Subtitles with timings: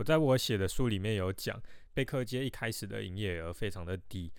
[0.00, 1.62] 我在我写的书里面有讲，
[1.92, 4.32] 贝克街一开始的营业额非常的低，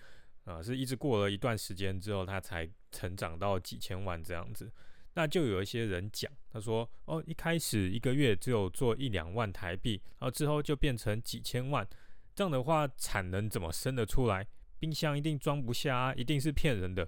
[0.43, 4.71] 啊，是一直过了一段时间之后，它才成长到几千万这样子。
[5.13, 11.87] 那就有一些人讲，他说，哦，一开始一个月只有做一两万台币，然后之后就变成几千万，
[12.33, 14.47] 这样的话产能怎么生得出来？
[14.79, 17.07] 冰箱一定装不下啊，一定是骗人的。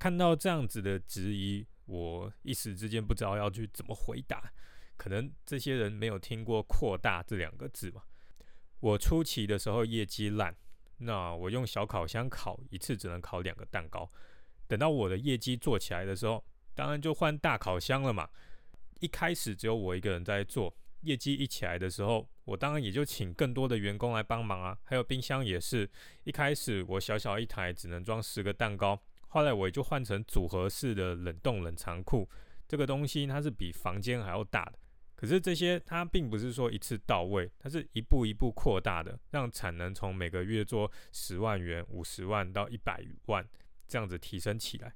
[0.00, 4.52] 看到这样子的质疑，我一时之间不知道要去怎么回答。
[4.96, 8.02] 可能这些人没有听过“扩大”这两个字嘛？
[8.80, 10.56] 我初期的时候业绩烂，
[10.98, 14.10] 那我用小烤箱烤一次只能烤两个蛋糕。
[14.66, 18.28] 等到我的业绩做起来的时候，当然就换大烤箱了嘛。
[19.00, 24.78] 一开始只有我一个人在做，业绩一起来的时候，我当然也就请更多的员工来帮忙啊。
[24.84, 25.90] 还有冰箱也是，
[26.24, 32.28] 一开始我小小一台只能装十个蛋糕，后来我也就换成组合式的冷冻冷藏库。
[32.68, 34.78] 这个东西它是比房间还要大的，
[35.22, 43.48] 可是这些它并不是说一次到位，它是一步一步扩大的，让产能从每个月做十万元、五十万到一百万
[43.86, 44.92] 这样子提升起来。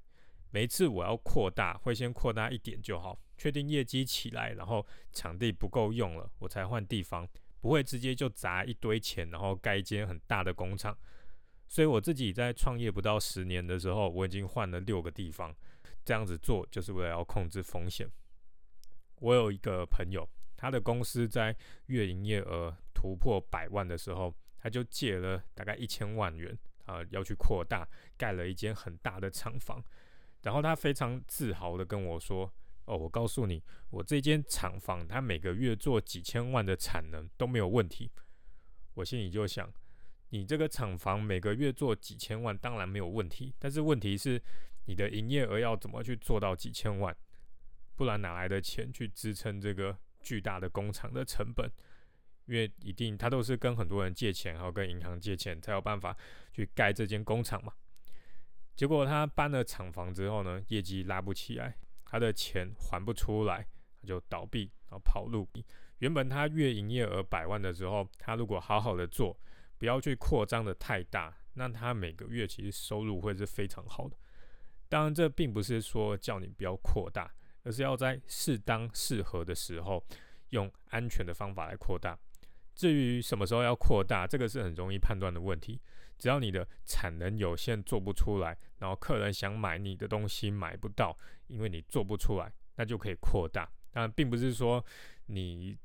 [0.51, 7.29] 每一次我要扩大，会先扩大一点就好，确定业绩起来，然后场地不够用了，我才换地方，
[7.61, 10.99] 不会直接就砸一堆钱，然后盖一间很大的工厂。
[11.69, 15.55] 所以我自己在创业不到十年的时候，我已经换了六个地方。
[16.05, 18.11] 这样子做就是为了要控制风险。
[19.20, 29.83] 我有一个朋友，他的公司在月营业额突破百万的时候，他就借了大概一千万元啊，要去扩大，盖了一间很大的厂房。
[30.42, 32.53] 然后他非常自豪的跟我说
[32.87, 38.11] ：“哦，我告诉你，我这间厂房，它每个月做几千万的产能都没有问题。”
[38.94, 39.72] 我心里就想。
[40.31, 43.55] 你这个厂房每个月做几千万，当然没有问题。
[43.61, 44.42] 但是问题是，
[44.87, 47.17] 你的营业额要怎么去做到几千万？
[47.97, 51.71] 不然哪来的钱去支撑这个巨大的工厂的成本？
[52.45, 56.17] 因为一定他都是跟很多人借钱，还有跟银行借钱，才有办法
[56.53, 57.73] 去盖这间工厂嘛。
[58.77, 63.67] 结果他搬了厂房之后呢，业绩拉不起来，他的钱还不出来，
[64.01, 65.49] 他就倒闭，然后跑路。
[65.99, 69.37] 原本他月营业额百万的时候，他如果好好的做。
[69.79, 74.17] 不要去扩张的太大，那他每个月其实收入会是非常好的。
[74.89, 77.31] 当然，这并不是说叫你不要扩大，
[77.66, 80.03] 而是要在适当适合的时候，
[80.50, 82.16] 用安全的方法来扩大。
[82.75, 85.81] 至于什么时候要扩大，这个是很容易判断的问题。
[86.16, 91.19] 只要你的产能有限，做不出来，然后客人想买你的东西买不到，
[91.49, 93.69] 因为你做不出来，那就可以扩大。
[93.91, 94.82] 当然，并不是说
[95.26, 95.76] 你。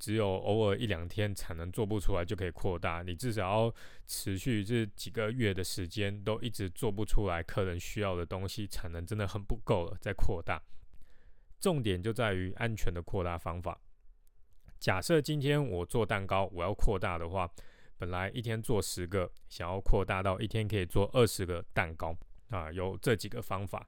[0.00, 3.74] 只有偶尔一两天产能做不出来就可以扩大，你至少要
[4.06, 10.62] 持续这几个月的时间都一直做不出来客人需要的东西，产能真的很不够了再扩大。
[11.60, 13.80] 重点就在于安全的扩大方法。
[14.78, 17.50] 假设今天我做蛋糕，我要扩大的话，
[17.96, 22.16] 本来一天做十个，想要扩大到一天可以做二十个蛋糕
[22.50, 23.86] 啊，有这几个方法。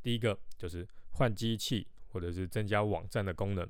[0.00, 3.68] 第一个就是换机器，或者是增加网站的功能。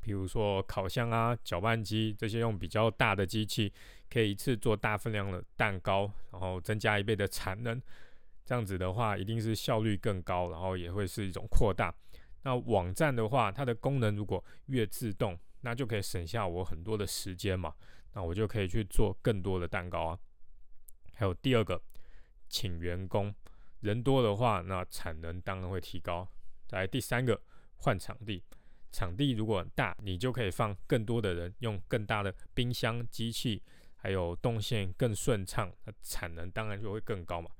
[0.00, 3.72] 比如说烤箱啊、搅拌机这些，用比较大的机器，
[4.08, 7.80] 可以一次做大分量的蛋糕，然后增加一倍的产能。
[8.44, 11.94] 这样子的话，一定是效率更高，然后也会是一种扩大。
[12.42, 17.74] 那网站的话，它的功能如果越自动，那就可以省下我很多的时间嘛。
[18.14, 20.18] 那我就可以去做更多的蛋糕啊。
[21.14, 21.80] 还有第二个，
[22.48, 23.34] 请员工，
[23.80, 26.28] 人多的话，那产能当然会提高。
[26.70, 27.40] 来第三个，
[27.76, 28.42] 换场地。
[28.90, 33.62] 场地如果大，你就可以放更多的人，用更大的冰箱、机器，
[33.96, 37.50] 还有动线更顺畅，那产能当然就会更高嘛。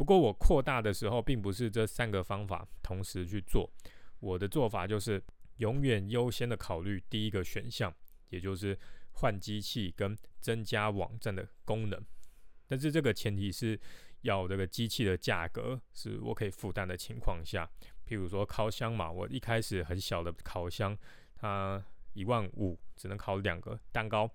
[0.00, 3.70] 不过我扩大的时候，并不是这三个方法同时去做，
[4.20, 5.22] 我的做法就是
[5.58, 7.94] 永远优先的考虑第一个选项，
[8.30, 8.78] 也就是
[9.12, 12.02] 换机器跟增加网站的功能。
[12.66, 13.78] 但是这个前提是
[14.22, 17.68] 要这个机器的价格是我可以负担的情况下。
[18.08, 20.96] 譬如说烤箱嘛，我一开始很小的烤箱，
[21.36, 21.84] 它
[22.14, 24.26] 一万五只能烤两个蛋糕，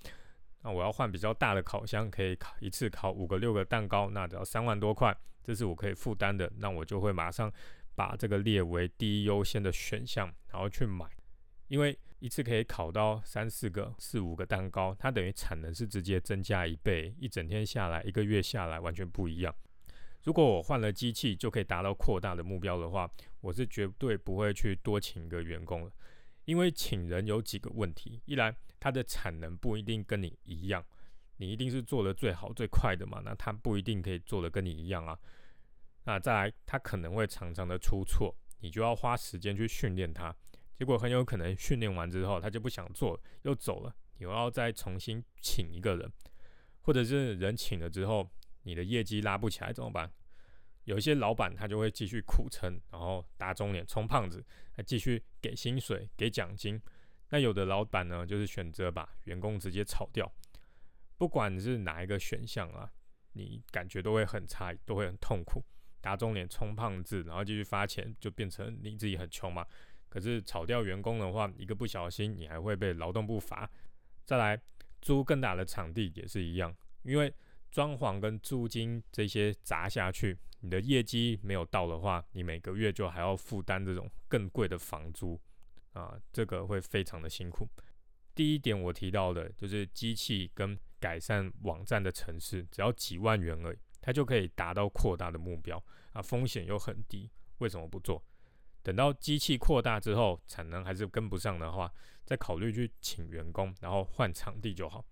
[0.62, 5.12] 那我要换比较大的烤箱，可以烤一次烤五个六个蛋糕，那只要三万多块，
[5.46, 7.54] 这是我可以负担的，那我就会马上
[7.94, 11.06] 把这个列为第一优先的选项，然后去买，
[11.68, 19.54] 因为一次可以烤到三四个、四五个蛋糕，它等于产能是直接增加一倍，一整天下来，一个月下来完全不一样。
[20.24, 23.08] 如果我换了机器就可以达到扩大的目标的话，
[23.42, 25.92] 我是绝对不会去多请一个员工了，
[26.46, 30.84] 因为请人有几个问题：一来他的产能不一定跟你一样，
[31.38, 35.18] 你一定是做的最好最快的嘛，那他不一定可以做的跟你一样啊。
[36.06, 40.36] 那再来，他可能会常常的出错，你就要花时间去训练他，
[40.76, 46.12] 结果很有可能训练完之后他就不想做又走了，你要再重新请一个人，
[46.82, 48.30] 或者是人请了之后，
[48.64, 50.12] 你的业绩拉不起来怎么办？
[50.84, 56.80] 有一些老板他就会继续苦撑，然后打肿脸充胖子，还继续给薪水、给奖金。
[57.30, 60.32] 那有的老板呢，就是选择把员工直接炒掉。
[61.18, 62.92] 不管是哪一个选项啊，
[63.34, 65.64] 你感觉都会很差，都会很痛苦。
[66.02, 69.66] 打肿脸充胖子，然后继续发钱，就变成你自己很穷嘛。
[70.08, 73.70] 可是炒掉员工的话，一个不小心，你还会被劳动部罚。
[74.24, 74.62] 再来
[75.02, 77.34] 租更大的场地也是一样，因为
[77.72, 80.38] 装潢跟租金这些砸下去。
[80.62, 85.40] 你的业绩没有到的话，你每个月就还要负担这种更贵的房租
[85.94, 87.68] 啊，这个会非常的辛苦。
[88.34, 95.78] 第一点我提到的就是机器跟改善网站的城市，只要几万元而已，它就可以达到扩大的目标
[96.14, 97.30] 啊，风险又很低，
[97.60, 98.20] 为什么不做？
[98.82, 101.94] 等到机器扩大之后，产能还是跟不上的话，
[102.24, 105.06] 再考虑去请员工，然后换场地就好。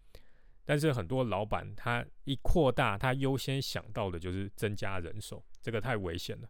[0.65, 6.49] 但是很多老板他一扩大，他优先想到的就是增加人手，这个太危险了。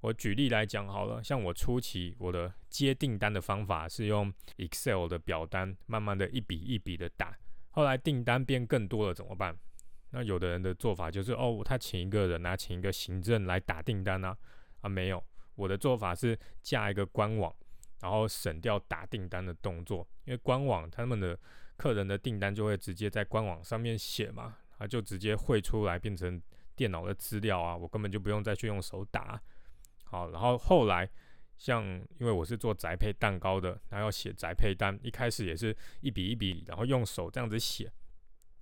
[0.00, 7.36] 我举例来讲好了，像我初期我的接订单的方法是用 Excel 的表单，慢慢的一笔一笔的打。
[7.70, 9.56] 后来订单变更多了怎么办？
[10.10, 14.36] 那有的人的做法就是哦，他请一个人啊，请一个行政来打订单啊
[14.80, 15.24] 啊没有，
[15.54, 17.54] 我的做法是架一个官网，
[18.00, 21.38] 然后省掉打订单的动作，因为官网他们的。
[21.76, 26.38] 客人的订单就会直接在官网上面写嘛，他就直接汇出来变成
[26.76, 29.40] 电脑的资料啊，我根本就不用再去用手打。
[30.04, 31.08] 好，然后后来
[31.60, 31.84] 像
[32.18, 37.92] 因为我是做宅配蛋糕的，然后写宅配单，一开始也是一笔一笔，然后用手这样子写。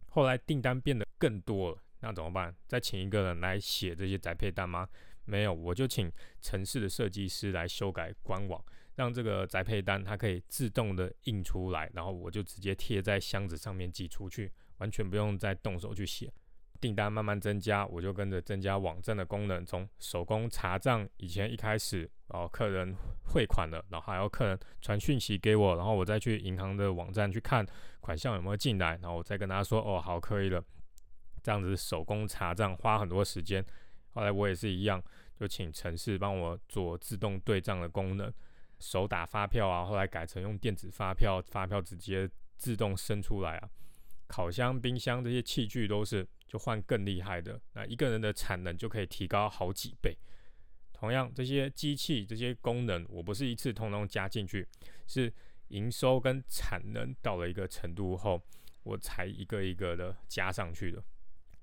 [0.08, 2.52] 后来订单变得更多了，那怎么办？
[2.66, 4.88] 再请一个人来写这些宅配单吗？
[5.26, 6.10] 没有，我就请
[6.40, 8.60] 城市的设计师来修改官网。
[8.96, 16.32] 让这个宅配单它可以自动的印出来，然后我就直接贴在箱子上面寄出去，完全不用再动手去写。
[16.80, 22.94] 订单慢慢增加，我就跟着增加网站的功能，从手工查账，以前一开始哦客人
[23.24, 27.66] 汇款了，然后还要客人传讯息给我，然后我再去银行的网站去看
[28.00, 30.62] 款项有没有进来，然后我再跟他说哦好可以了，
[31.42, 33.64] 这样子手工查账花很多时间。
[34.14, 35.02] 后来我也是一样，
[35.38, 38.32] 就请城市帮我做自动对账的功能。
[38.80, 43.68] 手打发票啊，后来改成用电子发票，发票直接自动生出来啊。
[44.28, 50.16] 烤箱、冰箱这些器具都是就换更厉害的，那一个人的产能就可以提高好几倍。
[50.92, 54.66] 同样，这些机器这些功能，我不是一次通通加进去，
[55.06, 55.32] 是
[55.68, 58.42] 营收跟产能到了一个程度后，
[58.82, 61.02] 我才一个一个的加上去的。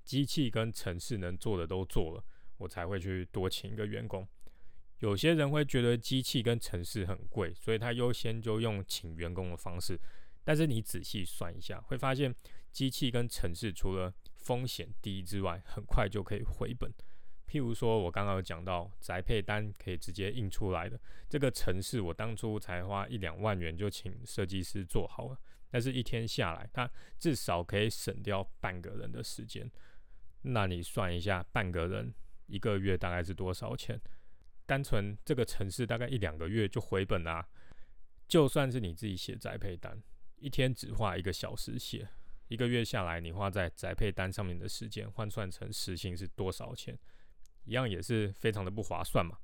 [0.04, 2.24] 机器跟城市能做的都做了，
[2.58, 4.26] 我才会去多请一个员工。
[5.00, 10.00] 有些人会觉得机器跟城市很贵，所以他优先就用请员工的方式。
[10.46, 12.32] 但是你仔细算一下，会发现
[12.70, 16.88] 机器跟城市除了风险低之外，很快就可以回本。
[17.48, 26.88] 譬如说，我刚刚有讲到宅配单可以直接印出来的这个城市，我当初才花一两万元就请设计师做好了，但是一天下来，他
[27.18, 29.68] 至少可以省掉半个人的时间。
[30.42, 32.14] 那你算一下，半个人
[32.46, 34.00] 一个月大概是多少钱？
[34.64, 37.48] 单纯这个城市大概一两个月就回本啦。
[38.28, 40.00] 就算是你自己写宅配单，
[40.36, 42.08] 一天只花一个小时写，
[42.48, 46.98] 一个月下来你花在宅配单上面的时间换算成时薪是多少钱？
[47.64, 49.38] 一样也是非常的不划算嘛。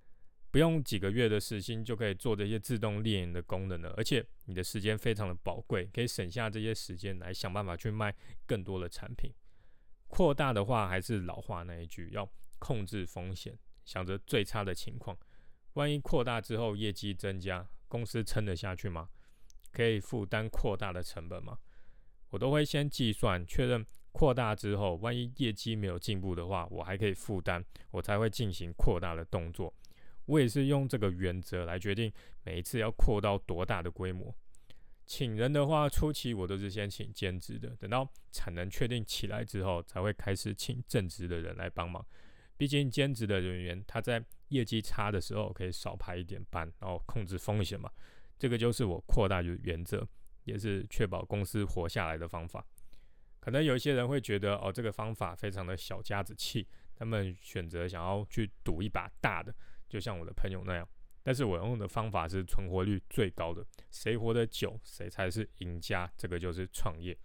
[0.51, 8.15] 不用几个月的时薪就可以做这些自动列印的功能了，而且你的时间非常的宝贵，可以省下这些时间来想办法去卖
[8.47, 9.33] 更多的产品。
[10.09, 13.59] 扩大的话还是老话那一句，要控制风险。
[13.85, 15.19] 想着最差的情况，
[15.73, 19.09] 万一扩大之后业绩增加，公司撑得下去吗？
[19.73, 21.59] 可以负担扩大的成本吗？
[22.31, 29.73] 我都会先计算确认扩大之后，万一业绩没有进步的话，我还可以负担，我才会进行扩大的动作。
[30.27, 32.13] 我也是用这个原则来决定
[32.45, 34.35] 每一次要扩到多大的规模。
[35.05, 42.07] 请人的话，初期我都是先请兼职的，等到产能确定起来之后，才会开始请正职的人来帮忙。
[42.57, 47.91] 毕竟兼职的人员，他在业绩差的时候可以少排一点班，然后控制风险嘛。
[48.43, 50.05] 这个就是我扩大的原则，
[50.43, 52.67] 也是确保公司活下来的方法。
[53.39, 59.55] 可能有一些人会觉得，哦，这个方法非常的小家子气，他们选择想要去赌一把大的，
[59.89, 60.89] 就像我的朋友那样。
[61.23, 66.13] 但是我用的方法是存活率最高的，谁活得久，谁才是赢家。
[66.17, 67.17] 这个就是创业。